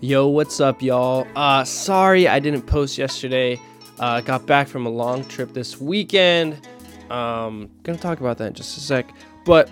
Yo, 0.00 0.28
what's 0.28 0.60
up, 0.60 0.80
y'all? 0.80 1.26
Uh, 1.34 1.64
sorry 1.64 2.28
I 2.28 2.38
didn't 2.38 2.62
post 2.62 2.96
yesterday. 2.98 3.60
Uh, 3.98 4.20
got 4.20 4.46
back 4.46 4.68
from 4.68 4.86
a 4.86 4.88
long 4.88 5.24
trip 5.24 5.52
this 5.52 5.80
weekend. 5.80 6.68
Um, 7.10 7.68
gonna 7.82 7.98
talk 7.98 8.20
about 8.20 8.38
that 8.38 8.46
in 8.46 8.54
just 8.54 8.76
a 8.76 8.80
sec. 8.80 9.12
But 9.44 9.68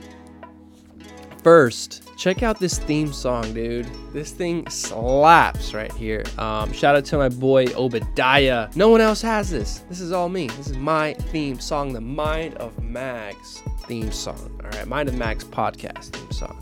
first, 1.45 2.11
check 2.19 2.43
out 2.43 2.59
this 2.59 2.77
theme 2.77 3.13
song, 3.13 3.55
dude. 3.55 3.87
This 4.13 4.33
thing 4.33 4.69
slaps 4.69 5.75
right 5.75 5.93
here. 5.93 6.25
Um, 6.39 6.73
shout 6.73 6.97
out 6.97 7.05
to 7.05 7.19
my 7.19 7.29
boy 7.29 7.67
Obadiah. 7.77 8.69
No 8.75 8.89
one 8.89 9.01
else 9.01 9.23
has 9.23 9.49
this. 9.49 9.85
This 9.89 10.01
is 10.01 10.11
all 10.11 10.29
me. 10.29 10.49
This 10.49 10.71
is 10.71 10.77
my 10.77 11.15
theme 11.15 11.61
song, 11.61 11.93
the 11.93 12.01
Mind 12.01 12.57
of 12.57 12.75
Magz 12.79 13.63
theme 13.83 14.11
song. 14.11 14.61
All 14.65 14.71
right, 14.71 14.89
Mind 14.89 15.09
of 15.09 15.15
Magz 15.15 15.45
podcast 15.45 16.07
theme 16.07 16.33
song. 16.33 16.61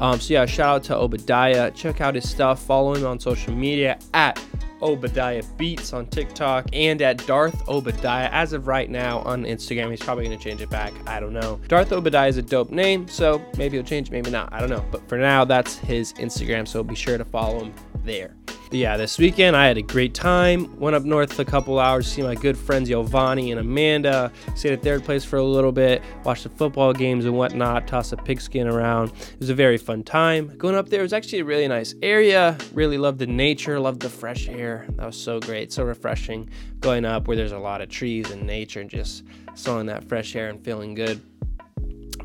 Um, 0.00 0.20
so 0.20 0.34
yeah, 0.34 0.46
shout 0.46 0.76
out 0.76 0.84
to 0.84 0.96
Obadiah. 0.96 1.70
Check 1.70 2.00
out 2.00 2.14
his 2.14 2.28
stuff. 2.28 2.62
Follow 2.62 2.94
him 2.94 3.06
on 3.06 3.18
social 3.20 3.54
media 3.54 3.98
at 4.12 4.42
Obadiah 4.82 5.42
Beats 5.56 5.92
on 5.92 6.06
TikTok 6.06 6.66
and 6.72 7.00
at 7.00 7.26
Darth 7.26 7.68
Obadiah 7.68 8.28
as 8.32 8.52
of 8.52 8.66
right 8.66 8.90
now 8.90 9.20
on 9.20 9.44
Instagram. 9.44 9.90
He's 9.90 10.00
probably 10.00 10.24
gonna 10.24 10.36
change 10.36 10.60
it 10.60 10.70
back. 10.70 10.92
I 11.06 11.20
don't 11.20 11.32
know. 11.32 11.58
Darth 11.68 11.92
Obadiah 11.92 12.28
is 12.28 12.36
a 12.36 12.42
dope 12.42 12.70
name, 12.70 13.08
so 13.08 13.42
maybe 13.56 13.76
he'll 13.76 13.86
change, 13.86 14.08
it, 14.08 14.12
maybe 14.12 14.30
not. 14.30 14.52
I 14.52 14.60
don't 14.60 14.70
know. 14.70 14.84
But 14.90 15.08
for 15.08 15.16
now, 15.16 15.44
that's 15.44 15.76
his 15.76 16.12
Instagram, 16.14 16.68
so 16.68 16.82
be 16.82 16.94
sure 16.94 17.16
to 17.16 17.24
follow 17.24 17.64
him 17.64 17.74
there. 18.04 18.34
Yeah, 18.74 18.96
this 18.96 19.18
weekend 19.18 19.54
I 19.54 19.68
had 19.68 19.78
a 19.78 19.82
great 19.82 20.14
time. 20.14 20.76
Went 20.80 20.96
up 20.96 21.04
north 21.04 21.38
a 21.38 21.44
couple 21.44 21.78
hours 21.78 22.08
to 22.08 22.12
see 22.12 22.22
my 22.22 22.34
good 22.34 22.58
friends 22.58 22.88
Giovanni 22.88 23.52
and 23.52 23.60
Amanda. 23.60 24.32
Stayed 24.56 24.72
at 24.72 24.82
their 24.82 24.98
place 24.98 25.24
for 25.24 25.36
a 25.36 25.44
little 25.44 25.70
bit, 25.70 26.02
watched 26.24 26.42
the 26.42 26.48
football 26.48 26.92
games 26.92 27.24
and 27.24 27.36
whatnot, 27.36 27.86
tossed 27.86 28.12
a 28.12 28.16
pigskin 28.16 28.66
around. 28.66 29.10
It 29.10 29.38
was 29.38 29.48
a 29.48 29.54
very 29.54 29.78
fun 29.78 30.02
time. 30.02 30.56
Going 30.58 30.74
up 30.74 30.88
there 30.88 31.02
was 31.02 31.12
actually 31.12 31.38
a 31.38 31.44
really 31.44 31.68
nice 31.68 31.94
area. 32.02 32.58
Really 32.72 32.98
loved 32.98 33.20
the 33.20 33.28
nature, 33.28 33.78
loved 33.78 34.02
the 34.02 34.10
fresh 34.10 34.48
air. 34.48 34.86
That 34.96 35.06
was 35.06 35.16
so 35.16 35.38
great, 35.38 35.72
so 35.72 35.84
refreshing. 35.84 36.50
Going 36.80 37.04
up 37.04 37.28
where 37.28 37.36
there's 37.36 37.52
a 37.52 37.58
lot 37.58 37.80
of 37.80 37.90
trees 37.90 38.32
and 38.32 38.44
nature 38.44 38.80
and 38.80 38.90
just 38.90 39.22
smelling 39.54 39.86
that 39.86 40.02
fresh 40.02 40.34
air 40.34 40.48
and 40.48 40.60
feeling 40.64 40.94
good 40.94 41.22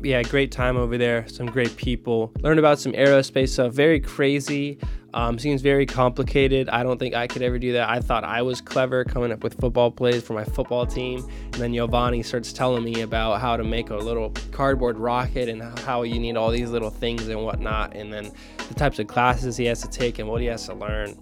yeah, 0.02 0.22
great 0.22 0.50
time 0.50 0.78
over 0.78 0.96
there. 0.96 1.28
Some 1.28 1.46
great 1.46 1.76
people. 1.76 2.32
Learned 2.40 2.58
about 2.58 2.78
some 2.78 2.92
aerospace 2.92 3.50
stuff. 3.50 3.72
Very 3.74 4.00
crazy. 4.00 4.78
Um, 5.12 5.38
seems 5.38 5.60
very 5.60 5.86
complicated. 5.86 6.68
I 6.68 6.82
don't 6.82 6.98
think 6.98 7.14
I 7.14 7.26
could 7.26 7.42
ever 7.42 7.58
do 7.58 7.72
that. 7.72 7.88
I 7.88 8.00
thought 8.00 8.22
I 8.22 8.42
was 8.42 8.60
clever 8.60 9.04
coming 9.04 9.32
up 9.32 9.42
with 9.42 9.58
football 9.60 9.90
plays 9.90 10.22
for 10.22 10.34
my 10.34 10.44
football 10.44 10.86
team. 10.86 11.28
And 11.52 11.54
then 11.54 11.74
Giovanni 11.74 12.22
starts 12.22 12.52
telling 12.52 12.84
me 12.84 13.00
about 13.00 13.40
how 13.40 13.56
to 13.56 13.64
make 13.64 13.90
a 13.90 13.96
little 13.96 14.32
cardboard 14.52 14.98
rocket 14.98 15.48
and 15.48 15.62
how 15.80 16.02
you 16.02 16.20
need 16.20 16.36
all 16.36 16.50
these 16.50 16.70
little 16.70 16.90
things 16.90 17.26
and 17.28 17.42
whatnot. 17.42 17.96
And 17.96 18.12
then 18.12 18.30
the 18.68 18.74
types 18.74 18.98
of 18.98 19.08
classes 19.08 19.56
he 19.56 19.64
has 19.64 19.82
to 19.82 19.88
take 19.88 20.18
and 20.18 20.28
what 20.28 20.40
he 20.40 20.46
has 20.46 20.66
to 20.66 20.74
learn. 20.74 21.18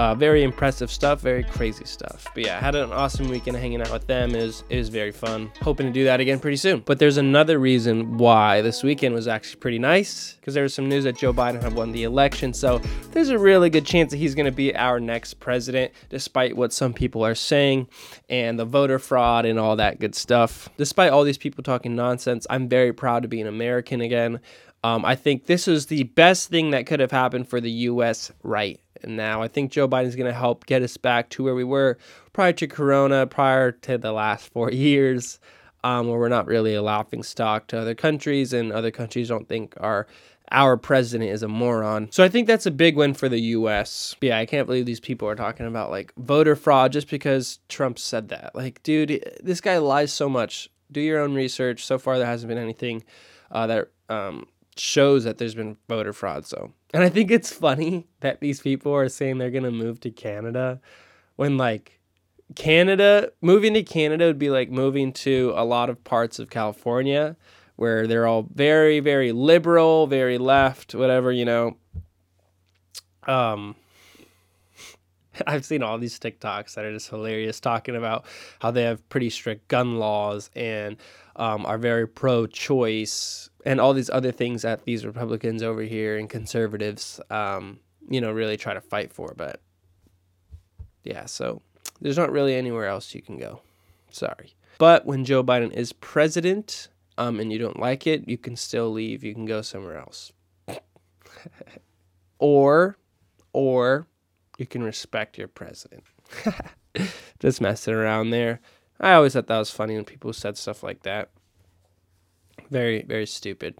Uh, 0.00 0.14
very 0.14 0.42
impressive 0.42 0.90
stuff, 0.90 1.20
very 1.20 1.44
crazy 1.44 1.84
stuff. 1.84 2.26
But 2.34 2.46
yeah, 2.46 2.56
I 2.56 2.60
had 2.60 2.74
an 2.74 2.90
awesome 2.90 3.28
weekend 3.28 3.58
hanging 3.58 3.82
out 3.82 3.92
with 3.92 4.06
them. 4.06 4.34
It 4.34 4.42
was, 4.42 4.64
it 4.70 4.78
was 4.78 4.88
very 4.88 5.12
fun. 5.12 5.52
Hoping 5.60 5.86
to 5.88 5.92
do 5.92 6.04
that 6.04 6.20
again 6.20 6.40
pretty 6.40 6.56
soon. 6.56 6.80
But 6.86 6.98
there's 6.98 7.18
another 7.18 7.58
reason 7.58 8.16
why 8.16 8.62
this 8.62 8.82
weekend 8.82 9.14
was 9.14 9.28
actually 9.28 9.60
pretty 9.60 9.78
nice 9.78 10.36
because 10.36 10.54
there 10.54 10.62
was 10.62 10.72
some 10.72 10.88
news 10.88 11.04
that 11.04 11.18
Joe 11.18 11.34
Biden 11.34 11.62
had 11.62 11.74
won 11.74 11.92
the 11.92 12.04
election. 12.04 12.54
So 12.54 12.78
there's 13.10 13.28
a 13.28 13.38
really 13.38 13.68
good 13.68 13.84
chance 13.84 14.10
that 14.12 14.16
he's 14.16 14.34
going 14.34 14.46
to 14.46 14.52
be 14.52 14.74
our 14.74 15.00
next 15.00 15.34
president, 15.34 15.92
despite 16.08 16.56
what 16.56 16.72
some 16.72 16.94
people 16.94 17.22
are 17.22 17.34
saying 17.34 17.86
and 18.30 18.58
the 18.58 18.64
voter 18.64 18.98
fraud 18.98 19.44
and 19.44 19.58
all 19.58 19.76
that 19.76 20.00
good 20.00 20.14
stuff. 20.14 20.70
Despite 20.78 21.12
all 21.12 21.24
these 21.24 21.36
people 21.36 21.62
talking 21.62 21.94
nonsense, 21.94 22.46
I'm 22.48 22.70
very 22.70 22.94
proud 22.94 23.20
to 23.20 23.28
be 23.28 23.42
an 23.42 23.46
American 23.46 24.00
again. 24.00 24.40
Um, 24.82 25.04
I 25.04 25.14
think 25.14 25.46
this 25.46 25.68
is 25.68 25.86
the 25.86 26.04
best 26.04 26.48
thing 26.48 26.70
that 26.70 26.86
could 26.86 27.00
have 27.00 27.10
happened 27.10 27.48
for 27.48 27.60
the 27.60 27.70
U.S. 27.70 28.32
right 28.42 28.80
now. 29.04 29.42
I 29.42 29.48
think 29.48 29.72
Joe 29.72 29.86
Biden 29.88 30.06
is 30.06 30.16
going 30.16 30.32
to 30.32 30.38
help 30.38 30.66
get 30.66 30.82
us 30.82 30.96
back 30.96 31.28
to 31.30 31.44
where 31.44 31.54
we 31.54 31.64
were 31.64 31.98
prior 32.32 32.52
to 32.54 32.66
Corona, 32.66 33.26
prior 33.26 33.72
to 33.72 33.98
the 33.98 34.12
last 34.12 34.50
four 34.52 34.70
years, 34.72 35.38
um, 35.84 36.08
where 36.08 36.18
we're 36.18 36.28
not 36.28 36.46
really 36.46 36.74
a 36.74 36.82
laughing 36.82 37.22
stock 37.22 37.66
to 37.68 37.78
other 37.78 37.94
countries, 37.94 38.52
and 38.52 38.72
other 38.72 38.90
countries 38.90 39.28
don't 39.28 39.48
think 39.48 39.74
our 39.80 40.06
our 40.52 40.76
president 40.76 41.30
is 41.30 41.44
a 41.44 41.48
moron. 41.48 42.10
So 42.10 42.24
I 42.24 42.28
think 42.28 42.48
that's 42.48 42.66
a 42.66 42.72
big 42.72 42.96
win 42.96 43.14
for 43.14 43.28
the 43.28 43.40
U.S. 43.40 44.16
Yeah, 44.20 44.38
I 44.38 44.46
can't 44.46 44.66
believe 44.66 44.84
these 44.84 44.98
people 44.98 45.28
are 45.28 45.36
talking 45.36 45.66
about 45.66 45.90
like 45.90 46.12
voter 46.16 46.56
fraud 46.56 46.92
just 46.92 47.08
because 47.08 47.60
Trump 47.68 47.98
said 47.98 48.30
that. 48.30 48.54
Like, 48.54 48.82
dude, 48.82 49.38
this 49.42 49.60
guy 49.60 49.78
lies 49.78 50.12
so 50.12 50.28
much. 50.28 50.68
Do 50.90 51.00
your 51.00 51.20
own 51.20 51.34
research. 51.34 51.84
So 51.84 51.98
far, 51.98 52.18
there 52.18 52.26
hasn't 52.26 52.48
been 52.48 52.58
anything 52.58 53.04
uh, 53.52 53.68
that 53.68 53.88
um, 54.08 54.46
shows 54.80 55.24
that 55.24 55.38
there's 55.38 55.54
been 55.54 55.76
voter 55.88 56.12
fraud. 56.12 56.46
So, 56.46 56.72
and 56.94 57.02
I 57.02 57.08
think 57.08 57.30
it's 57.30 57.52
funny 57.52 58.08
that 58.20 58.40
these 58.40 58.60
people 58.60 58.92
are 58.92 59.08
saying 59.08 59.38
they're 59.38 59.50
gonna 59.50 59.70
move 59.70 60.00
to 60.00 60.10
Canada 60.10 60.80
when 61.36 61.56
like 61.56 62.00
Canada 62.56 63.30
moving 63.40 63.74
to 63.74 63.82
Canada 63.82 64.26
would 64.26 64.38
be 64.38 64.50
like 64.50 64.70
moving 64.70 65.12
to 65.12 65.52
a 65.54 65.64
lot 65.64 65.90
of 65.90 66.02
parts 66.02 66.38
of 66.38 66.50
California 66.50 67.36
where 67.76 68.06
they're 68.06 68.26
all 68.26 68.46
very 68.54 69.00
very 69.00 69.32
liberal, 69.32 70.06
very 70.06 70.38
left, 70.38 70.94
whatever, 70.94 71.30
you 71.30 71.44
know. 71.44 71.76
Um 73.26 73.76
I've 75.46 75.64
seen 75.64 75.82
all 75.82 75.98
these 75.98 76.18
TikToks 76.18 76.74
that 76.74 76.84
are 76.84 76.92
just 76.92 77.08
hilarious 77.08 77.60
talking 77.60 77.96
about 77.96 78.26
how 78.60 78.70
they 78.70 78.82
have 78.82 79.06
pretty 79.08 79.30
strict 79.30 79.68
gun 79.68 79.98
laws 79.98 80.50
and 80.54 80.96
um, 81.36 81.64
are 81.66 81.78
very 81.78 82.06
pro 82.06 82.46
choice 82.46 83.50
and 83.64 83.80
all 83.80 83.92
these 83.92 84.10
other 84.10 84.32
things 84.32 84.62
that 84.62 84.84
these 84.84 85.04
Republicans 85.04 85.62
over 85.62 85.82
here 85.82 86.16
and 86.16 86.28
conservatives, 86.28 87.20
um, 87.30 87.78
you 88.08 88.20
know, 88.20 88.32
really 88.32 88.56
try 88.56 88.74
to 88.74 88.80
fight 88.80 89.12
for. 89.12 89.34
But 89.36 89.60
yeah, 91.04 91.26
so 91.26 91.62
there's 92.00 92.18
not 92.18 92.32
really 92.32 92.54
anywhere 92.54 92.86
else 92.86 93.14
you 93.14 93.22
can 93.22 93.38
go. 93.38 93.60
Sorry. 94.10 94.54
But 94.78 95.04
when 95.04 95.24
Joe 95.24 95.44
Biden 95.44 95.72
is 95.72 95.92
president 95.92 96.88
um, 97.18 97.38
and 97.38 97.52
you 97.52 97.58
don't 97.58 97.78
like 97.78 98.06
it, 98.06 98.28
you 98.28 98.38
can 98.38 98.56
still 98.56 98.90
leave. 98.90 99.22
You 99.22 99.34
can 99.34 99.44
go 99.44 99.60
somewhere 99.62 99.98
else. 99.98 100.32
or, 102.38 102.96
or 103.52 104.06
you 104.60 104.66
can 104.66 104.82
respect 104.82 105.38
your 105.38 105.48
president. 105.48 106.04
Just 107.38 107.62
messing 107.62 107.94
around 107.94 108.28
there. 108.28 108.60
I 109.00 109.14
always 109.14 109.32
thought 109.32 109.46
that 109.46 109.58
was 109.58 109.70
funny 109.70 109.94
when 109.94 110.04
people 110.04 110.34
said 110.34 110.58
stuff 110.58 110.82
like 110.82 111.02
that. 111.04 111.30
Very, 112.70 113.02
very 113.02 113.26
stupid. 113.26 113.74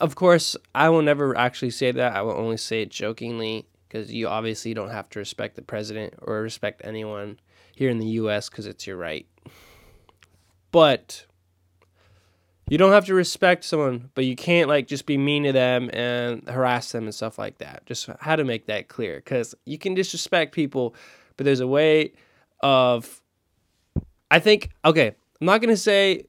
Of 0.00 0.14
course, 0.14 0.56
I 0.74 0.88
will 0.88 1.02
never 1.02 1.36
actually 1.36 1.72
say 1.72 1.92
that. 1.92 2.16
I 2.16 2.22
will 2.22 2.32
only 2.32 2.56
say 2.56 2.80
it 2.80 2.90
jokingly 2.90 3.66
because 3.86 4.10
you 4.10 4.26
obviously 4.26 4.72
don't 4.72 4.88
have 4.88 5.10
to 5.10 5.18
respect 5.18 5.54
the 5.54 5.62
president 5.62 6.14
or 6.22 6.40
respect 6.40 6.80
anyone 6.82 7.38
here 7.76 7.90
in 7.90 7.98
the 7.98 8.06
US 8.06 8.48
because 8.48 8.64
it's 8.64 8.86
your 8.86 8.96
right. 8.96 9.26
But 10.72 11.26
you 12.70 12.78
don't 12.78 12.92
have 12.92 13.04
to 13.06 13.14
respect 13.14 13.64
someone, 13.64 14.10
but 14.14 14.24
you 14.24 14.36
can't 14.36 14.68
like 14.68 14.86
just 14.86 15.04
be 15.04 15.18
mean 15.18 15.42
to 15.42 15.52
them 15.52 15.90
and 15.92 16.48
harass 16.48 16.92
them 16.92 17.04
and 17.04 17.14
stuff 17.14 17.38
like 17.38 17.58
that. 17.58 17.84
Just 17.84 18.08
how 18.20 18.36
to 18.36 18.44
make 18.44 18.66
that 18.66 18.88
clear 18.88 19.16
because 19.16 19.54
you 19.66 19.76
can 19.76 19.92
disrespect 19.94 20.54
people, 20.54 20.94
but 21.36 21.44
there's 21.44 21.60
a 21.60 21.66
way 21.66 22.12
of. 22.60 23.20
I 24.30 24.38
think 24.38 24.70
okay. 24.84 25.16
I'm 25.40 25.46
not 25.46 25.60
gonna 25.60 25.76
say 25.76 26.26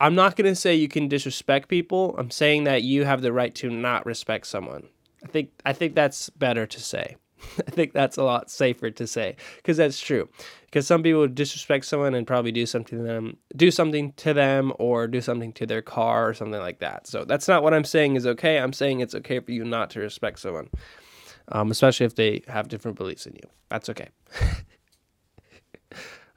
I'm 0.00 0.14
not 0.14 0.36
to 0.36 0.54
say 0.54 0.76
you 0.76 0.88
can 0.88 1.08
disrespect 1.08 1.68
people. 1.68 2.14
I'm 2.16 2.30
saying 2.30 2.64
that 2.64 2.82
you 2.82 3.04
have 3.04 3.22
the 3.22 3.32
right 3.32 3.54
to 3.56 3.68
not 3.68 4.06
respect 4.06 4.46
someone. 4.46 4.88
I 5.24 5.26
think 5.26 5.50
I 5.64 5.72
think 5.72 5.94
that's 5.94 6.30
better 6.30 6.66
to 6.66 6.80
say. 6.80 7.16
I 7.66 7.70
think 7.70 7.92
that's 7.92 8.16
a 8.16 8.22
lot 8.22 8.50
safer 8.50 8.90
to 8.90 9.06
say 9.06 9.36
because 9.56 9.76
that's 9.76 10.00
true. 10.00 10.28
Because 10.66 10.86
some 10.86 11.02
people 11.02 11.26
disrespect 11.28 11.86
someone 11.86 12.14
and 12.14 12.26
probably 12.26 12.52
do 12.52 12.66
something 12.66 12.98
to 12.98 13.04
them, 13.04 13.38
do 13.56 13.70
something 13.70 14.12
to 14.12 14.34
them, 14.34 14.72
or 14.78 15.06
do 15.06 15.20
something 15.20 15.52
to 15.54 15.64
their 15.66 15.80
car 15.80 16.28
or 16.28 16.34
something 16.34 16.60
like 16.60 16.80
that. 16.80 17.06
So 17.06 17.24
that's 17.24 17.48
not 17.48 17.62
what 17.62 17.72
I'm 17.72 17.84
saying 17.84 18.16
is 18.16 18.26
okay. 18.26 18.58
I'm 18.58 18.74
saying 18.74 19.00
it's 19.00 19.14
okay 19.14 19.40
for 19.40 19.52
you 19.52 19.64
not 19.64 19.90
to 19.90 20.00
respect 20.00 20.40
someone, 20.40 20.68
um, 21.48 21.70
especially 21.70 22.06
if 22.06 22.16
they 22.16 22.42
have 22.48 22.68
different 22.68 22.98
beliefs 22.98 23.24
than 23.24 23.34
you. 23.34 23.48
That's 23.70 23.88
okay. 23.88 24.08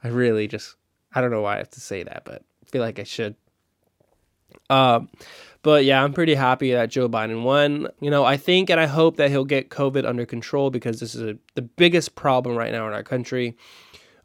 I 0.04 0.08
really 0.08 0.48
just 0.48 0.76
I 1.14 1.20
don't 1.20 1.30
know 1.30 1.42
why 1.42 1.56
I 1.56 1.58
have 1.58 1.70
to 1.70 1.80
say 1.80 2.02
that, 2.02 2.22
but 2.24 2.42
I 2.62 2.66
feel 2.70 2.82
like 2.82 2.98
I 2.98 3.04
should. 3.04 3.36
Um, 4.70 5.08
but 5.62 5.84
yeah, 5.84 6.02
I'm 6.02 6.12
pretty 6.12 6.34
happy 6.34 6.72
that 6.72 6.90
Joe 6.90 7.08
Biden 7.08 7.42
won. 7.44 7.88
You 8.00 8.10
know, 8.10 8.24
I 8.24 8.36
think 8.36 8.68
and 8.68 8.80
I 8.80 8.86
hope 8.86 9.16
that 9.16 9.30
he'll 9.30 9.44
get 9.44 9.70
COVID 9.70 10.04
under 10.04 10.26
control 10.26 10.70
because 10.70 10.98
this 10.98 11.14
is 11.14 11.22
a, 11.22 11.38
the 11.54 11.62
biggest 11.62 12.14
problem 12.14 12.56
right 12.56 12.72
now 12.72 12.86
in 12.88 12.92
our 12.92 13.04
country. 13.04 13.56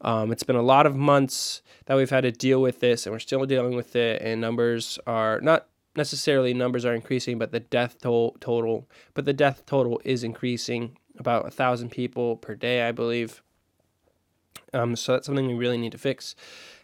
Um, 0.01 0.31
it's 0.31 0.44
been 0.44 0.56
a 0.56 0.62
lot 0.62 0.85
of 0.85 0.95
months 0.95 1.62
that 1.85 1.95
we've 1.95 2.09
had 2.09 2.21
to 2.21 2.31
deal 2.31 2.62
with 2.62 2.79
this, 2.79 3.06
and 3.06 3.13
we're 3.13 3.19
still 3.19 3.45
dealing 3.45 3.75
with 3.75 3.95
it. 3.95 4.21
And 4.21 4.41
numbers 4.41 5.00
are 5.07 5.39
not 5.41 5.68
necessarily 5.95 6.53
numbers 6.53 6.85
are 6.85 6.94
increasing, 6.94 7.38
but 7.38 7.51
the 7.51 7.59
death 7.59 7.97
toll 8.01 8.35
total, 8.39 8.88
but 9.13 9.25
the 9.25 9.33
death 9.33 9.65
total 9.65 10.00
is 10.06 10.23
increasing 10.23 10.97
about 11.18 11.47
a 11.47 11.51
thousand 11.51 11.89
people 11.89 12.38
per 12.38 12.56
day, 12.56 12.88
I 12.88 12.91
believe. 12.91 13.41
Um, 14.73 14.95
so 14.95 15.13
that's 15.13 15.25
something 15.25 15.47
we 15.47 15.56
really 15.56 15.77
need 15.77 15.91
to 15.94 15.97
fix. 15.97 16.35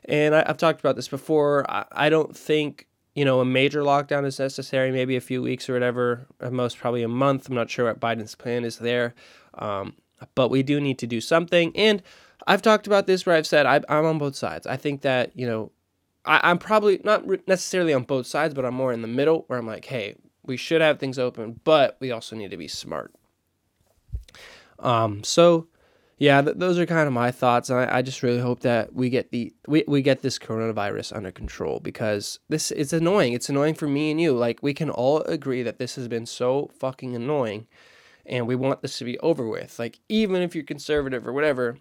And 0.06 0.36
I, 0.36 0.44
have 0.48 0.58
talked 0.58 0.80
about 0.80 0.96
this 0.96 1.08
before. 1.08 1.70
I, 1.70 1.86
I 1.92 2.10
don't 2.10 2.36
think 2.36 2.88
you 3.16 3.26
know, 3.26 3.40
a 3.40 3.46
major 3.46 3.82
lockdown 3.82 4.26
is 4.26 4.40
necessary, 4.40 4.92
maybe 4.92 5.16
a 5.16 5.22
few 5.22 5.42
weeks 5.42 5.70
or 5.70 5.74
whatever, 5.74 6.28
at 6.42 6.52
most 6.52 6.78
probably 6.78 7.04
a 7.04 7.08
month. 7.08 7.48
I'm 7.48 7.56
not 7.56 7.70
sure 7.70 7.86
what 7.86 8.00
Biden's 8.00 8.36
plan 8.36 8.64
is 8.64 8.78
there. 8.78 9.14
Um, 9.56 9.94
but 10.36 10.50
we 10.50 10.64
do 10.64 10.80
need 10.80 10.98
to 11.00 11.08
do 11.08 11.22
something. 11.22 11.76
And 11.76 12.02
I've 12.48 12.62
talked 12.62 12.88
about 12.88 13.08
this 13.08 13.26
where 13.26 13.36
I've 13.36 13.48
said 13.48 13.66
I, 13.66 13.78
am 13.90 14.06
on 14.06 14.18
both 14.18 14.36
sides. 14.36 14.66
I 14.66 14.78
think 14.78 15.02
that, 15.02 15.32
you 15.38 15.46
know, 15.46 15.72
I, 16.26 16.50
am 16.50 16.58
probably 16.58 17.02
not 17.04 17.26
necessarily 17.48 17.94
on 17.94 18.04
both 18.04 18.26
sides, 18.26 18.54
but 18.54 18.66
I'm 18.66 18.74
more 18.74 18.94
in 18.94 19.02
the 19.02 19.08
middle 19.08 19.44
where 19.48 19.60
I'm 19.60 19.68
like, 19.68 19.86
hey, 19.86 20.16
we 20.44 20.58
should 20.58 20.82
have 20.82 21.00
things 21.00 21.20
open, 21.20 21.60
but 21.64 21.98
we 22.00 22.12
also 22.12 22.36
need 22.36 22.52
to 22.52 22.58
be 22.58 22.68
smart. 22.68 23.14
Um, 24.80 25.24
so 25.24 25.68
yeah, 26.18 26.42
th- 26.42 26.58
those 26.58 26.78
are 26.78 26.86
kind 26.86 27.08
of 27.08 27.14
my 27.14 27.32
thoughts, 27.32 27.70
and 27.70 27.80
I, 27.80 27.98
I, 27.98 28.02
just 28.02 28.24
really 28.24 28.40
hope 28.40 28.62
that 28.62 28.94
we 28.94 29.10
get 29.10 29.32
the 29.32 29.54
we, 29.68 29.84
we 29.88 30.02
get 30.02 30.22
this 30.22 30.38
coronavirus 30.38 31.16
under 31.16 31.32
control 31.32 31.80
because 31.80 32.40
this 32.50 32.72
is 32.72 32.94
annoying. 32.94 33.34
It's 33.34 33.50
annoying 33.50 33.76
for 33.76 33.88
me 33.88 34.12
and 34.12 34.22
you. 34.22 34.34
Like 34.34 34.60
we 34.62 34.74
can 34.74 34.90
all 34.90 35.22
agree 35.24 35.64
that 35.64 35.80
this 35.80 35.96
has 35.96 36.08
been 36.08 36.26
so 36.26 36.70
fucking 36.80 37.16
annoying, 37.16 37.68
and 38.26 38.48
we 38.48 38.56
want 38.56 38.82
this 38.82 38.98
to 39.00 39.06
be 39.06 39.18
over 39.20 39.48
with. 39.48 39.80
Like 39.80 40.00
even 40.08 40.42
if 40.42 40.56
you're 40.56 40.64
conservative 40.64 41.28
or 41.28 41.34
whatever, 41.34 41.78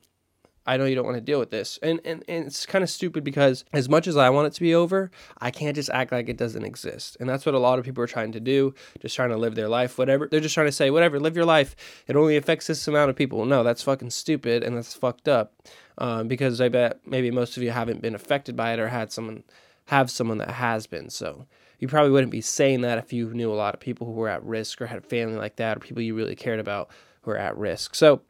I 0.66 0.76
know 0.76 0.84
you 0.84 0.94
don't 0.94 1.04
want 1.04 1.16
to 1.16 1.20
deal 1.20 1.38
with 1.38 1.50
this. 1.50 1.78
And, 1.82 2.00
and, 2.04 2.24
and 2.28 2.46
it's 2.46 2.66
kind 2.66 2.84
of 2.84 2.90
stupid 2.90 3.24
because 3.24 3.64
as 3.72 3.88
much 3.88 4.06
as 4.06 4.16
I 4.16 4.30
want 4.30 4.46
it 4.46 4.52
to 4.54 4.60
be 4.60 4.74
over, 4.74 5.10
I 5.38 5.50
can't 5.50 5.74
just 5.74 5.90
act 5.90 6.12
like 6.12 6.28
it 6.28 6.36
doesn't 6.36 6.64
exist. 6.64 7.16
And 7.18 7.28
that's 7.28 7.44
what 7.44 7.54
a 7.54 7.58
lot 7.58 7.78
of 7.78 7.84
people 7.84 8.02
are 8.04 8.08
trying 8.08 8.32
to 8.32 8.40
do, 8.40 8.74
just 9.00 9.16
trying 9.16 9.30
to 9.30 9.36
live 9.36 9.54
their 9.54 9.68
life, 9.68 9.98
whatever. 9.98 10.28
They're 10.30 10.40
just 10.40 10.54
trying 10.54 10.68
to 10.68 10.72
say, 10.72 10.90
whatever, 10.90 11.18
live 11.18 11.36
your 11.36 11.44
life. 11.44 11.74
It 12.06 12.16
only 12.16 12.36
affects 12.36 12.68
this 12.68 12.86
amount 12.86 13.10
of 13.10 13.16
people. 13.16 13.44
No, 13.44 13.64
that's 13.64 13.82
fucking 13.82 14.10
stupid 14.10 14.62
and 14.62 14.76
that's 14.76 14.94
fucked 14.94 15.28
up. 15.28 15.54
Um, 15.98 16.26
because 16.26 16.60
I 16.60 16.68
bet 16.68 17.00
maybe 17.06 17.30
most 17.30 17.56
of 17.56 17.62
you 17.62 17.70
haven't 17.70 18.00
been 18.00 18.14
affected 18.14 18.56
by 18.56 18.72
it 18.72 18.80
or 18.80 18.88
had 18.88 19.12
someone 19.12 19.44
have 19.86 20.10
someone 20.10 20.38
that 20.38 20.52
has 20.52 20.86
been. 20.86 21.10
So 21.10 21.46
you 21.78 21.88
probably 21.88 22.12
wouldn't 22.12 22.32
be 22.32 22.40
saying 22.40 22.82
that 22.82 22.98
if 22.98 23.12
you 23.12 23.34
knew 23.34 23.52
a 23.52 23.54
lot 23.54 23.74
of 23.74 23.80
people 23.80 24.06
who 24.06 24.12
were 24.12 24.28
at 24.28 24.44
risk 24.44 24.80
or 24.80 24.86
had 24.86 24.98
a 24.98 25.02
family 25.02 25.36
like 25.36 25.56
that 25.56 25.76
or 25.76 25.80
people 25.80 26.00
you 26.00 26.14
really 26.14 26.36
cared 26.36 26.60
about 26.60 26.90
who 27.22 27.32
are 27.32 27.36
at 27.36 27.56
risk. 27.56 27.94
So 27.94 28.22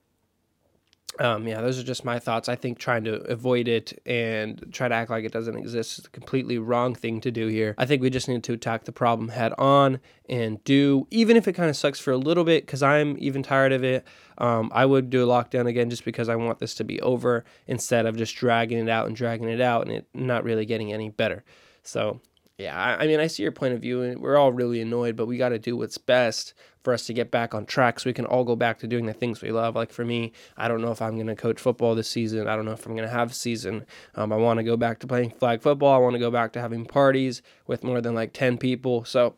um, 1.20 1.46
yeah, 1.46 1.60
those 1.60 1.78
are 1.78 1.82
just 1.82 2.04
my 2.04 2.18
thoughts. 2.18 2.48
I 2.48 2.56
think 2.56 2.78
trying 2.78 3.04
to 3.04 3.16
avoid 3.30 3.68
it 3.68 4.00
and 4.06 4.64
try 4.72 4.88
to 4.88 4.94
act 4.94 5.10
like 5.10 5.24
it 5.24 5.32
doesn't 5.32 5.56
exist 5.56 5.98
is 5.98 6.06
a 6.06 6.10
completely 6.10 6.58
wrong 6.58 6.94
thing 6.94 7.20
to 7.20 7.30
do 7.30 7.48
here. 7.48 7.74
I 7.76 7.84
think 7.84 8.00
we 8.00 8.08
just 8.08 8.28
need 8.28 8.42
to 8.44 8.54
attack 8.54 8.84
the 8.84 8.92
problem 8.92 9.28
head 9.28 9.52
on 9.58 10.00
and 10.28 10.62
do, 10.64 11.06
even 11.10 11.36
if 11.36 11.46
it 11.46 11.52
kind 11.52 11.68
of 11.68 11.76
sucks 11.76 12.00
for 12.00 12.12
a 12.12 12.16
little 12.16 12.44
bit, 12.44 12.64
because 12.64 12.82
I'm 12.82 13.16
even 13.18 13.42
tired 13.42 13.72
of 13.72 13.84
it. 13.84 14.06
Um, 14.38 14.70
I 14.74 14.86
would 14.86 15.10
do 15.10 15.22
a 15.22 15.26
lockdown 15.26 15.66
again 15.66 15.90
just 15.90 16.04
because 16.04 16.28
I 16.30 16.36
want 16.36 16.58
this 16.58 16.74
to 16.76 16.84
be 16.84 17.00
over 17.02 17.44
instead 17.66 18.06
of 18.06 18.16
just 18.16 18.34
dragging 18.34 18.78
it 18.78 18.88
out 18.88 19.06
and 19.06 19.14
dragging 19.14 19.48
it 19.48 19.60
out 19.60 19.82
and 19.86 19.92
it 19.96 20.06
not 20.14 20.44
really 20.44 20.64
getting 20.64 20.92
any 20.92 21.10
better. 21.10 21.44
So 21.82 22.20
yeah, 22.58 22.76
I, 22.76 23.04
I 23.04 23.06
mean, 23.06 23.20
I 23.20 23.26
see 23.26 23.42
your 23.42 23.52
point 23.52 23.74
of 23.74 23.80
view, 23.80 24.02
and 24.02 24.20
we're 24.20 24.36
all 24.36 24.52
really 24.52 24.80
annoyed, 24.80 25.16
but 25.16 25.26
we 25.26 25.36
got 25.36 25.50
to 25.50 25.58
do 25.58 25.76
what's 25.76 25.98
best 25.98 26.54
for 26.82 26.92
us 26.92 27.06
to 27.06 27.12
get 27.12 27.30
back 27.30 27.54
on 27.54 27.64
track 27.64 28.00
so 28.00 28.10
we 28.10 28.14
can 28.14 28.26
all 28.26 28.44
go 28.44 28.56
back 28.56 28.78
to 28.80 28.86
doing 28.86 29.06
the 29.06 29.12
things 29.12 29.40
we 29.40 29.52
love. 29.52 29.76
Like 29.76 29.92
for 29.92 30.04
me, 30.04 30.32
I 30.56 30.68
don't 30.68 30.82
know 30.82 30.90
if 30.90 31.00
I'm 31.00 31.14
going 31.14 31.28
to 31.28 31.36
coach 31.36 31.60
football 31.60 31.94
this 31.94 32.08
season. 32.08 32.48
I 32.48 32.56
don't 32.56 32.64
know 32.64 32.72
if 32.72 32.84
I'm 32.84 32.96
going 32.96 33.08
to 33.08 33.14
have 33.14 33.30
a 33.30 33.34
season. 33.34 33.86
Um, 34.14 34.32
I 34.32 34.36
want 34.36 34.58
to 34.58 34.64
go 34.64 34.76
back 34.76 34.98
to 35.00 35.06
playing 35.06 35.30
flag 35.30 35.62
football. 35.62 35.94
I 35.94 35.98
want 35.98 36.14
to 36.14 36.18
go 36.18 36.30
back 36.30 36.52
to 36.54 36.60
having 36.60 36.84
parties 36.84 37.40
with 37.66 37.84
more 37.84 38.00
than 38.00 38.14
like 38.14 38.32
10 38.32 38.58
people. 38.58 39.04
So, 39.04 39.34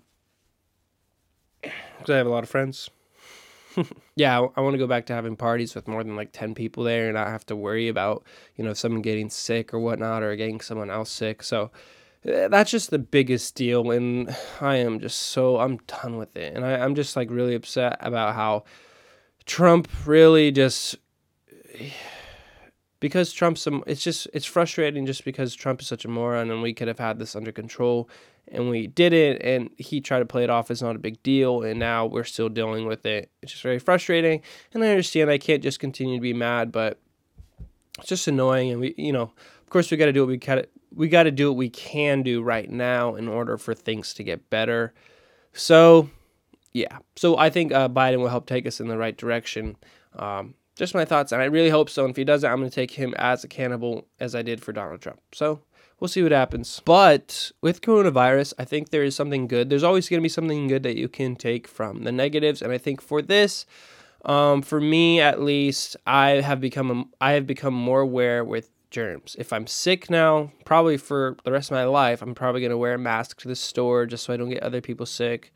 because 1.60 2.10
I 2.10 2.16
have 2.16 2.26
a 2.26 2.30
lot 2.30 2.44
of 2.44 2.50
friends. 2.50 2.88
yeah, 4.16 4.40
I, 4.40 4.48
I 4.56 4.60
want 4.60 4.74
to 4.74 4.78
go 4.78 4.86
back 4.86 5.06
to 5.06 5.14
having 5.14 5.36
parties 5.36 5.74
with 5.74 5.86
more 5.86 6.02
than 6.02 6.16
like 6.16 6.32
10 6.32 6.54
people 6.54 6.84
there 6.84 7.06
and 7.06 7.14
not 7.14 7.28
have 7.28 7.44
to 7.46 7.56
worry 7.56 7.88
about, 7.88 8.24
you 8.56 8.64
know, 8.64 8.72
someone 8.72 9.02
getting 9.02 9.28
sick 9.28 9.74
or 9.74 9.80
whatnot 9.80 10.22
or 10.22 10.34
getting 10.36 10.60
someone 10.60 10.90
else 10.90 11.10
sick. 11.10 11.42
So, 11.42 11.70
Eh, 12.26 12.48
that's 12.48 12.70
just 12.70 12.90
the 12.90 12.98
biggest 12.98 13.54
deal 13.54 13.90
and 13.90 14.34
i 14.60 14.76
am 14.76 15.00
just 15.00 15.18
so 15.18 15.58
i'm 15.58 15.78
done 15.86 16.16
with 16.16 16.36
it. 16.36 16.54
And 16.54 16.64
I, 16.64 16.78
i'm 16.78 16.94
just 16.94 17.16
like 17.16 17.30
really 17.30 17.54
upset 17.54 17.96
about 18.00 18.34
how 18.34 18.64
trump 19.46 19.88
really 20.06 20.50
just 20.50 20.96
because 23.00 23.32
trump's 23.32 23.68
it's 23.86 24.02
just 24.02 24.28
it's 24.32 24.46
frustrating 24.46 25.04
just 25.04 25.24
because 25.24 25.54
trump 25.54 25.80
is 25.82 25.86
such 25.86 26.04
a 26.04 26.08
moron 26.08 26.50
and 26.50 26.62
we 26.62 26.72
could 26.72 26.88
have 26.88 26.98
had 26.98 27.18
this 27.18 27.36
under 27.36 27.52
control 27.52 28.08
and 28.48 28.70
we 28.70 28.86
didn't 28.86 29.42
and 29.42 29.70
he 29.76 30.00
tried 30.00 30.20
to 30.20 30.26
play 30.26 30.44
it 30.44 30.50
off 30.50 30.70
as 30.70 30.82
not 30.82 30.96
a 30.96 30.98
big 30.98 31.22
deal 31.22 31.62
and 31.62 31.78
now 31.78 32.06
we're 32.06 32.24
still 32.24 32.50
dealing 32.50 32.86
with 32.86 33.06
it. 33.06 33.30
It's 33.42 33.52
just 33.52 33.62
very 33.62 33.78
frustrating 33.78 34.40
and 34.72 34.82
i 34.82 34.88
understand 34.88 35.30
i 35.30 35.38
can't 35.38 35.62
just 35.62 35.80
continue 35.80 36.16
to 36.16 36.22
be 36.22 36.32
mad 36.32 36.72
but 36.72 36.98
it's 37.98 38.08
just 38.08 38.26
annoying 38.28 38.70
and 38.70 38.80
we 38.80 38.94
you 38.96 39.12
know 39.12 39.32
course 39.74 39.90
we 39.90 39.96
got 39.96 40.06
to 40.06 40.12
do 40.12 40.20
what 40.20 40.28
we 40.28 40.36
got 40.36 40.66
we 40.94 41.08
got 41.08 41.24
to 41.24 41.32
do 41.32 41.50
what 41.50 41.56
we 41.56 41.68
can 41.68 42.22
do 42.22 42.40
right 42.42 42.70
now 42.70 43.16
in 43.16 43.26
order 43.26 43.58
for 43.58 43.74
things 43.74 44.14
to 44.14 44.22
get 44.22 44.48
better. 44.48 44.94
So, 45.52 46.08
yeah. 46.72 46.98
So 47.16 47.36
I 47.36 47.50
think 47.50 47.72
uh, 47.72 47.88
Biden 47.88 48.18
will 48.18 48.28
help 48.28 48.46
take 48.46 48.66
us 48.66 48.78
in 48.80 48.86
the 48.86 48.96
right 48.96 49.16
direction. 49.16 49.76
Um, 50.16 50.54
just 50.76 50.94
my 50.94 51.04
thoughts, 51.04 51.32
and 51.32 51.42
I 51.42 51.46
really 51.46 51.70
hope 51.70 51.90
so. 51.90 52.04
And 52.04 52.10
if 52.10 52.16
he 52.16 52.24
doesn't, 52.24 52.48
I'm 52.48 52.58
going 52.58 52.70
to 52.70 52.74
take 52.74 52.92
him 52.92 53.14
as 53.18 53.42
accountable 53.42 54.06
as 54.20 54.36
I 54.36 54.42
did 54.42 54.62
for 54.62 54.72
Donald 54.72 55.00
Trump. 55.00 55.20
So 55.32 55.60
we'll 55.98 56.08
see 56.08 56.22
what 56.22 56.30
happens. 56.30 56.80
But 56.84 57.50
with 57.60 57.80
coronavirus, 57.80 58.54
I 58.58 58.64
think 58.64 58.90
there 58.90 59.02
is 59.02 59.16
something 59.16 59.48
good. 59.48 59.70
There's 59.70 59.82
always 59.82 60.08
going 60.08 60.20
to 60.20 60.24
be 60.24 60.28
something 60.28 60.68
good 60.68 60.84
that 60.84 60.96
you 60.96 61.08
can 61.08 61.34
take 61.34 61.66
from 61.66 62.04
the 62.04 62.12
negatives, 62.12 62.62
and 62.62 62.72
I 62.72 62.78
think 62.78 63.00
for 63.00 63.20
this. 63.22 63.66
Um, 64.24 64.62
for 64.62 64.80
me, 64.80 65.20
at 65.20 65.42
least, 65.42 65.96
I 66.06 66.40
have 66.40 66.60
become 66.60 66.90
a, 66.90 67.04
I 67.20 67.32
have 67.32 67.46
become 67.46 67.74
more 67.74 68.00
aware 68.00 68.42
with 68.44 68.70
germs. 68.94 69.34
If 69.38 69.52
I'm 69.52 69.66
sick 69.66 70.08
now, 70.08 70.52
probably 70.64 70.96
for 70.96 71.36
the 71.44 71.50
rest 71.52 71.70
of 71.70 71.74
my 71.74 71.84
life, 71.84 72.22
I'm 72.22 72.34
probably 72.34 72.60
going 72.60 72.70
to 72.70 72.78
wear 72.78 72.94
a 72.94 72.98
mask 72.98 73.40
to 73.40 73.48
the 73.48 73.56
store 73.56 74.06
just 74.06 74.24
so 74.24 74.32
I 74.32 74.36
don't 74.36 74.48
get 74.48 74.62
other 74.62 74.80
people 74.80 75.04
sick. 75.04 75.52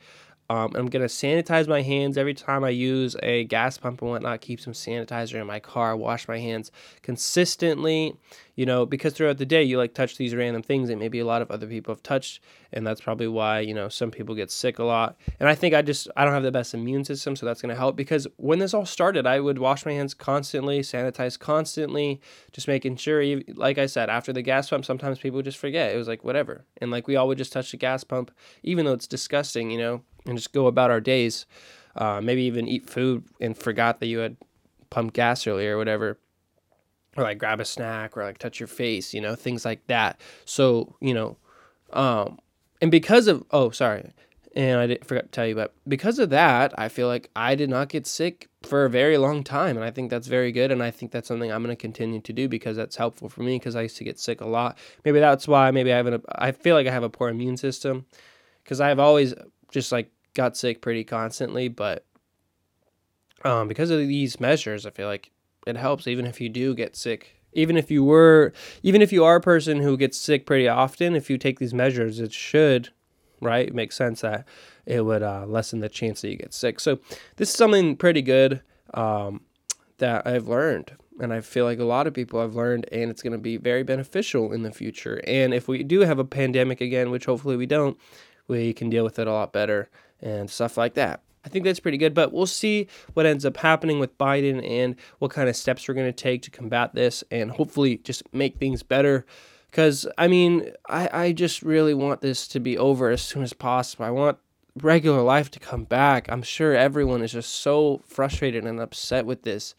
Um, 0.51 0.73
I'm 0.75 0.87
gonna 0.87 1.05
sanitize 1.05 1.69
my 1.69 1.83
hands 1.83 2.17
every 2.17 2.33
time 2.33 2.65
I 2.65 2.71
use 2.71 3.15
a 3.23 3.45
gas 3.45 3.77
pump 3.77 4.01
and 4.01 4.11
whatnot. 4.11 4.41
Keep 4.41 4.61
some 4.61 4.73
sanitizer 4.73 5.39
in 5.39 5.47
my 5.47 5.61
car. 5.61 5.95
Wash 5.95 6.27
my 6.27 6.39
hands 6.39 6.73
consistently. 7.03 8.17
You 8.59 8.67
know, 8.67 8.85
because 8.85 9.13
throughout 9.13 9.39
the 9.39 9.47
day 9.47 9.63
you 9.63 9.79
like 9.79 9.95
touch 9.95 10.17
these 10.17 10.35
random 10.35 10.63
things 10.63 10.89
that 10.89 10.99
maybe 10.99 11.21
a 11.21 11.25
lot 11.25 11.43
of 11.43 11.51
other 11.53 11.69
people 11.69 11.95
have 11.95 12.03
touched, 12.03 12.41
and 12.73 12.85
that's 12.85 13.01
probably 13.01 13.29
why 13.29 13.61
you 13.61 13.73
know 13.73 13.89
some 13.89 14.11
people 14.11 14.35
get 14.35 14.51
sick 14.51 14.81
a 14.81 14.85
lot. 14.85 15.17
And 15.39 15.49
I 15.49 15.55
think 15.55 15.75
I 15.75 15.83
just 15.83 16.09
I 16.17 16.25
don't 16.25 16.35
have 16.35 16.43
the 16.43 16.51
best 16.51 16.75
immune 16.75 17.05
system, 17.05 17.37
so 17.37 17.47
that's 17.47 17.63
gonna 17.63 17.77
help. 17.77 17.95
Because 17.95 18.27
when 18.37 18.59
this 18.59 18.75
all 18.75 18.85
started, 18.85 19.29
I 19.29 19.39
would 19.39 19.59
wash 19.59 19.87
my 19.87 19.93
hands 19.93 20.13
constantly, 20.13 20.81
sanitize 20.81 21.39
constantly, 21.39 22.21
just 22.51 22.67
making 22.67 22.97
sure. 22.97 23.23
Like 23.55 23.79
I 23.79 23.87
said, 23.87 24.11
after 24.11 24.33
the 24.33 24.43
gas 24.43 24.69
pump, 24.71 24.85
sometimes 24.85 25.21
people 25.21 25.41
just 25.43 25.59
forget. 25.59 25.95
It 25.95 25.97
was 25.97 26.09
like 26.09 26.25
whatever, 26.25 26.65
and 26.79 26.91
like 26.91 27.07
we 27.07 27.15
all 27.15 27.29
would 27.29 27.39
just 27.39 27.53
touch 27.53 27.71
the 27.71 27.77
gas 27.77 28.03
pump, 28.03 28.33
even 28.65 28.85
though 28.85 28.93
it's 28.93 29.07
disgusting. 29.07 29.71
You 29.71 29.79
know 29.79 30.03
and 30.29 30.37
just 30.37 30.53
go 30.53 30.67
about 30.67 30.91
our 30.91 31.01
days. 31.01 31.47
Uh, 31.97 32.21
maybe 32.21 32.43
even 32.43 32.69
eat 32.69 32.89
food 32.89 33.25
and 33.41 33.57
forgot 33.57 33.99
that 34.01 34.07
you 34.07 34.19
had 34.19 34.37
pumped 34.91 35.15
gas 35.15 35.47
earlier 35.47 35.75
or 35.75 35.79
whatever. 35.79 36.19
Or 37.17 37.25
like 37.25 37.39
grab 37.39 37.61
a 37.61 37.65
snack 37.65 38.17
or 38.17 38.23
like 38.23 38.39
touch 38.39 38.61
your 38.61 38.67
face, 38.67 39.13
you 39.13 39.21
know, 39.21 39.35
things 39.35 39.65
like 39.65 39.85
that. 39.89 40.21
So, 40.45 40.95
you 41.01 41.15
know, 41.15 41.37
um, 41.93 42.39
and 42.81 42.91
because 42.91 43.27
of, 43.27 43.45
oh, 43.51 43.71
sorry, 43.71 44.13
and 44.55 44.81
I 44.81 44.87
didn't 44.87 45.05
forget 45.05 45.25
to 45.25 45.31
tell 45.31 45.47
you, 45.47 45.55
but 45.55 45.75
because 45.87 46.19
of 46.19 46.31
that, 46.31 46.77
I 46.79 46.89
feel 46.89 47.07
like 47.07 47.31
I 47.37 47.55
did 47.55 47.71
not 47.71 47.89
get 47.89 48.07
sick 48.07 48.49
for 48.63 48.85
a 48.85 48.91
very 48.91 49.19
long 49.19 49.45
time, 49.45 49.77
and 49.77 49.85
I 49.85 49.91
think 49.91 50.11
that's 50.11 50.27
very 50.27 50.53
good, 50.53 50.73
and 50.73 50.83
I 50.83 50.91
think 50.91 51.13
that's 51.13 51.29
something 51.29 51.53
I'm 51.53 51.63
going 51.63 51.75
to 51.75 51.81
continue 51.81 52.21
to 52.21 52.33
do 52.33 52.49
because 52.49 52.77
that's 52.77 52.97
helpful 52.97 53.29
for 53.29 53.43
me 53.43 53.57
because 53.57 53.77
I 53.77 53.83
used 53.83 53.97
to 53.99 54.05
get 54.05 54.19
sick 54.19 54.41
a 54.41 54.47
lot. 54.47 54.79
Maybe 55.05 55.21
that's 55.21 55.47
why. 55.47 55.71
Maybe 55.71 55.93
I 55.93 55.97
have 55.97 56.07
an. 56.07 56.23
I 56.33 56.53
feel 56.53 56.75
like 56.75 56.87
I 56.87 56.91
have 56.91 57.03
a 57.03 57.11
poor 57.11 57.29
immune 57.29 57.57
system 57.57 58.07
because 58.65 58.81
I've 58.81 58.99
always 58.99 59.35
just 59.71 59.93
like 59.93 60.11
got 60.35 60.57
sick 60.57 60.81
pretty 60.81 61.05
constantly, 61.05 61.69
but 61.69 62.05
um, 63.45 63.69
because 63.69 63.91
of 63.91 63.99
these 64.01 64.41
measures, 64.41 64.87
I 64.87 64.91
feel 64.91 65.07
like 65.07 65.31
it 65.69 65.77
helps 65.77 66.07
even 66.07 66.27
if 66.27 66.41
you 66.41 66.49
do 66.49 66.75
get 66.75 66.97
sick. 66.97 67.35
Even 67.55 67.77
if 67.77 67.91
you 67.91 68.05
were, 68.05 68.53
even 68.83 69.01
if 69.01 69.13
you 69.13 69.25
are 69.25 69.37
a 69.37 69.41
person 69.41 69.81
who 69.81 69.97
gets 69.97 70.19
sick 70.19 70.47
pretty 70.47 70.69
often, 70.69 71.17
if 71.17 71.31
you 71.31 71.39
take 71.39 71.59
these 71.59 71.73
measures, 71.73 72.21
it 72.21 72.33
should, 72.33 72.91
right, 73.41 73.75
make 73.75 73.91
sense 73.91 74.21
that 74.21 74.47
it 74.85 75.05
would 75.05 75.23
uh, 75.23 75.47
lessen 75.47 75.81
the 75.81 75.89
chance 75.89 76.21
that 76.21 76.31
you 76.31 76.37
get 76.37 76.53
sick. 76.53 76.79
So 76.79 76.99
this 77.37 77.49
is 77.49 77.57
something 77.57 77.97
pretty 77.97 78.23
good 78.23 78.61
um, 78.95 79.41
that 79.97 80.27
I've 80.27 80.47
learned, 80.47 80.93
and 81.21 81.33
I 81.33 81.41
feel 81.41 81.65
like 81.65 81.79
a 81.79 81.85
lot 81.85 82.07
of 82.07 82.15
people 82.15 82.41
have 82.41 82.55
learned, 82.55 82.87
and 82.93 83.11
it's 83.11 83.23
going 83.23 83.33
to 83.33 83.39
be 83.39 83.57
very 83.57 83.83
beneficial 83.83 84.53
in 84.53 84.63
the 84.63 84.71
future. 84.71 85.21
And 85.27 85.55
if 85.55 85.69
we 85.69 85.83
do 85.83 86.01
have 86.01 86.19
a 86.19 86.25
pandemic 86.25 86.81
again, 86.81 87.11
which 87.11 87.25
hopefully 87.25 87.57
we 87.57 87.67
don't, 87.67 87.99
we 88.47 88.73
can 88.73 88.91
deal 88.91 89.05
with 89.05 89.19
it 89.19 89.27
a 89.27 89.33
lot 89.33 89.53
better 89.53 89.89
and 90.21 90.51
stuff 90.51 90.77
like 90.77 90.95
that. 90.95 91.23
I 91.49 91.51
think 91.51 91.65
that's 91.65 91.81
pretty 91.81 91.97
good, 91.97 92.13
but 92.13 92.31
we'll 92.31 92.45
see 92.45 92.89
what 93.15 93.25
ends 93.25 93.47
up 93.47 93.57
happening 93.57 93.99
with 93.99 94.19
Biden 94.19 94.63
and 94.69 94.97
what 95.19 95.31
kind 95.31 95.49
of 95.49 95.57
steps 95.57 95.89
we're 95.89 95.95
going 95.95 96.07
to 96.07 96.13
take 96.13 96.43
to 96.43 96.51
combat 96.51 96.95
this 96.95 97.25
and 97.31 97.51
hopefully 97.51 97.97
just 98.05 98.23
make 98.35 98.59
things 98.59 98.83
better. 98.83 99.25
Because, 99.71 100.07
I 100.19 100.29
mean, 100.29 100.73
I, 100.91 101.09
I 101.11 101.33
just 101.33 101.63
really 101.63 101.95
want 101.95 102.21
this 102.21 102.47
to 102.49 102.61
be 102.61 102.77
over 102.77 103.09
as 103.09 103.23
soon 103.23 103.43
as 103.43 103.55
possible. 103.55 104.05
I 104.05 104.11
want 104.11 104.37
regular 104.77 105.23
life 105.23 105.51
to 105.53 105.59
come 105.59 105.85
back. 105.85 106.31
I'm 106.31 106.43
sure 106.43 106.75
everyone 106.75 107.23
is 107.23 107.33
just 107.33 107.55
so 107.55 108.03
frustrated 108.05 108.67
and 108.67 108.79
upset 108.79 109.25
with 109.25 109.41
this. 109.45 109.75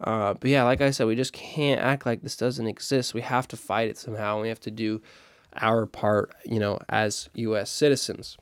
Uh, 0.00 0.34
but 0.34 0.48
yeah, 0.48 0.62
like 0.62 0.80
I 0.80 0.92
said, 0.92 1.08
we 1.08 1.16
just 1.16 1.32
can't 1.32 1.80
act 1.80 2.06
like 2.06 2.22
this 2.22 2.36
doesn't 2.36 2.68
exist. 2.68 3.14
We 3.14 3.22
have 3.22 3.48
to 3.48 3.56
fight 3.56 3.88
it 3.88 3.98
somehow. 3.98 4.40
We 4.40 4.48
have 4.48 4.60
to 4.60 4.70
do 4.70 5.02
our 5.56 5.86
part, 5.86 6.36
you 6.44 6.60
know, 6.60 6.78
as 6.88 7.28
U.S. 7.34 7.68
citizens. 7.68 8.36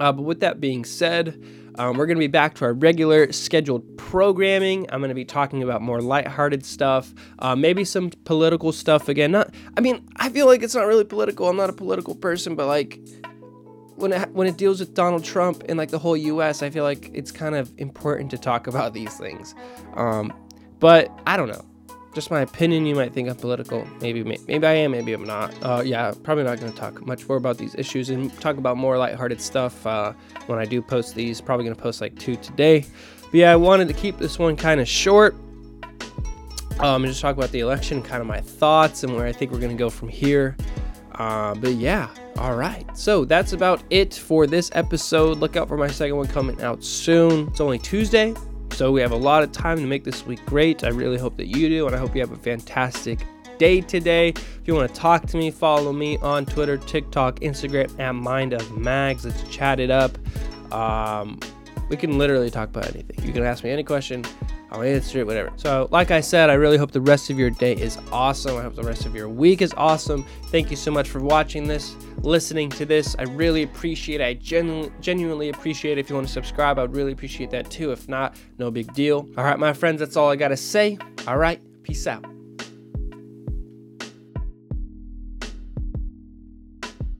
Uh, 0.00 0.12
but 0.12 0.22
with 0.22 0.40
that 0.40 0.60
being 0.60 0.84
said, 0.84 1.42
um, 1.76 1.96
we're 1.96 2.06
going 2.06 2.16
to 2.16 2.20
be 2.20 2.26
back 2.26 2.54
to 2.56 2.64
our 2.64 2.74
regular 2.74 3.32
scheduled 3.32 3.96
programming. 3.96 4.86
I'm 4.90 5.00
going 5.00 5.08
to 5.08 5.14
be 5.14 5.24
talking 5.24 5.62
about 5.62 5.80
more 5.80 6.00
lighthearted 6.00 6.64
stuff, 6.64 7.14
uh, 7.38 7.56
maybe 7.56 7.84
some 7.84 8.10
political 8.24 8.72
stuff 8.72 9.08
again. 9.08 9.32
Not, 9.32 9.54
I 9.76 9.80
mean, 9.80 10.06
I 10.16 10.28
feel 10.28 10.46
like 10.46 10.62
it's 10.62 10.74
not 10.74 10.86
really 10.86 11.04
political. 11.04 11.48
I'm 11.48 11.56
not 11.56 11.70
a 11.70 11.74
political 11.74 12.14
person, 12.14 12.56
but 12.56 12.66
like 12.66 13.00
when 13.96 14.12
it, 14.12 14.30
when 14.32 14.46
it 14.46 14.56
deals 14.56 14.80
with 14.80 14.92
Donald 14.94 15.24
Trump 15.24 15.62
and 15.68 15.78
like 15.78 15.90
the 15.90 15.98
whole 15.98 16.16
U.S., 16.16 16.62
I 16.62 16.68
feel 16.68 16.84
like 16.84 17.10
it's 17.14 17.32
kind 17.32 17.54
of 17.54 17.72
important 17.78 18.30
to 18.32 18.38
talk 18.38 18.66
about 18.66 18.92
these 18.92 19.16
things. 19.16 19.54
Um, 19.94 20.32
but 20.78 21.10
I 21.26 21.36
don't 21.36 21.48
know 21.48 21.64
just 22.12 22.30
my 22.30 22.40
opinion. 22.40 22.86
You 22.86 22.94
might 22.94 23.12
think 23.12 23.28
I'm 23.28 23.36
political. 23.36 23.86
Maybe, 24.00 24.22
maybe 24.22 24.66
I 24.66 24.72
am. 24.72 24.92
Maybe 24.92 25.12
I'm 25.12 25.24
not. 25.24 25.54
Uh, 25.62 25.82
yeah, 25.84 26.12
probably 26.22 26.44
not 26.44 26.60
going 26.60 26.72
to 26.72 26.78
talk 26.78 27.04
much 27.06 27.26
more 27.28 27.38
about 27.38 27.58
these 27.58 27.74
issues 27.74 28.10
and 28.10 28.32
talk 28.40 28.56
about 28.58 28.76
more 28.76 28.98
lighthearted 28.98 29.40
stuff 29.40 29.86
uh, 29.86 30.12
when 30.46 30.58
I 30.58 30.64
do 30.64 30.82
post 30.82 31.14
these. 31.14 31.40
Probably 31.40 31.64
going 31.64 31.76
to 31.76 31.82
post 31.82 32.00
like 32.00 32.18
two 32.18 32.36
today. 32.36 32.84
But 33.22 33.34
yeah, 33.34 33.52
I 33.52 33.56
wanted 33.56 33.88
to 33.88 33.94
keep 33.94 34.18
this 34.18 34.38
one 34.38 34.56
kind 34.56 34.80
of 34.80 34.88
short. 34.88 35.34
Um, 36.80 37.04
and 37.04 37.06
just 37.06 37.20
talk 37.20 37.36
about 37.36 37.52
the 37.52 37.60
election, 37.60 38.02
kind 38.02 38.20
of 38.20 38.26
my 38.26 38.40
thoughts 38.40 39.04
and 39.04 39.14
where 39.14 39.26
I 39.26 39.32
think 39.32 39.52
we're 39.52 39.60
going 39.60 39.76
to 39.76 39.78
go 39.78 39.90
from 39.90 40.08
here. 40.08 40.56
Uh, 41.12 41.54
but 41.54 41.74
yeah, 41.74 42.08
all 42.38 42.56
right. 42.56 42.84
So 42.96 43.24
that's 43.24 43.52
about 43.52 43.82
it 43.90 44.14
for 44.14 44.46
this 44.46 44.70
episode. 44.74 45.38
Look 45.38 45.56
out 45.56 45.68
for 45.68 45.76
my 45.76 45.88
second 45.88 46.16
one 46.16 46.26
coming 46.26 46.60
out 46.62 46.82
soon. 46.82 47.48
It's 47.48 47.60
only 47.60 47.78
Tuesday, 47.78 48.34
so 48.82 48.90
we 48.90 49.00
have 49.00 49.12
a 49.12 49.16
lot 49.16 49.44
of 49.44 49.52
time 49.52 49.78
to 49.78 49.86
make 49.86 50.02
this 50.02 50.26
week 50.26 50.44
great. 50.44 50.82
I 50.82 50.88
really 50.88 51.16
hope 51.16 51.36
that 51.36 51.46
you 51.46 51.68
do, 51.68 51.86
and 51.86 51.94
I 51.94 52.00
hope 52.00 52.16
you 52.16 52.20
have 52.20 52.32
a 52.32 52.36
fantastic 52.36 53.24
day 53.56 53.80
today. 53.80 54.30
If 54.30 54.62
you 54.64 54.74
want 54.74 54.92
to 54.92 55.00
talk 55.00 55.24
to 55.26 55.36
me, 55.36 55.52
follow 55.52 55.92
me 55.92 56.16
on 56.16 56.44
Twitter, 56.46 56.76
TikTok, 56.76 57.38
Instagram 57.38 57.96
at 58.00 58.10
Mind 58.16 58.52
of 58.52 58.62
Magz. 58.70 59.24
Let's 59.24 59.40
chat 59.44 59.78
it 59.78 59.92
up. 59.92 60.18
Um, 60.74 61.38
we 61.90 61.96
can 61.96 62.18
literally 62.18 62.50
talk 62.50 62.70
about 62.70 62.88
anything. 62.92 63.24
You 63.24 63.32
can 63.32 63.44
ask 63.44 63.62
me 63.62 63.70
any 63.70 63.84
question. 63.84 64.24
I'll 64.72 64.82
answer 64.82 65.18
it, 65.18 65.26
whatever. 65.26 65.52
So, 65.56 65.86
like 65.90 66.10
I 66.10 66.22
said, 66.22 66.48
I 66.48 66.54
really 66.54 66.78
hope 66.78 66.92
the 66.92 67.00
rest 67.00 67.28
of 67.28 67.38
your 67.38 67.50
day 67.50 67.74
is 67.74 67.98
awesome. 68.10 68.56
I 68.56 68.62
hope 68.62 68.74
the 68.74 68.82
rest 68.82 69.04
of 69.04 69.14
your 69.14 69.28
week 69.28 69.60
is 69.60 69.74
awesome. 69.76 70.24
Thank 70.46 70.70
you 70.70 70.76
so 70.76 70.90
much 70.90 71.10
for 71.10 71.20
watching 71.20 71.68
this, 71.68 71.94
listening 72.22 72.70
to 72.70 72.86
this. 72.86 73.14
I 73.18 73.24
really 73.24 73.64
appreciate 73.64 74.22
it. 74.22 74.24
I 74.24 74.34
genu- 74.34 74.90
genuinely 75.00 75.50
appreciate 75.50 75.98
it. 75.98 76.00
If 76.00 76.08
you 76.08 76.16
want 76.16 76.26
to 76.26 76.32
subscribe, 76.32 76.78
I 76.78 76.82
would 76.82 76.96
really 76.96 77.12
appreciate 77.12 77.50
that 77.50 77.70
too. 77.70 77.92
If 77.92 78.08
not, 78.08 78.34
no 78.58 78.70
big 78.70 78.92
deal. 78.94 79.28
All 79.36 79.44
right, 79.44 79.58
my 79.58 79.74
friends, 79.74 80.00
that's 80.00 80.16
all 80.16 80.30
I 80.30 80.36
got 80.36 80.48
to 80.48 80.56
say. 80.56 80.96
All 81.26 81.36
right, 81.36 81.60
peace 81.82 82.06
out. 82.06 82.24